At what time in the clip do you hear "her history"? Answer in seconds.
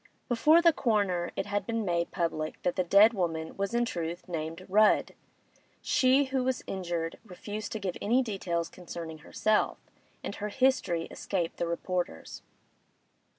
10.37-11.03